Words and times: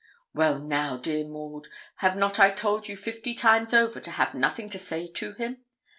'Well 0.33 0.57
now, 0.57 0.97
dear 0.97 1.23
Maud, 1.25 1.67
have 1.97 2.17
not 2.17 2.39
I 2.39 2.49
told 2.49 2.87
you 2.87 2.97
fifty 2.97 3.35
times 3.35 3.71
over 3.71 3.99
to 3.99 4.09
have 4.09 4.33
nothing 4.33 4.67
to 4.69 4.79
say 4.79 5.07
to 5.09 5.33
him? 5.33 5.63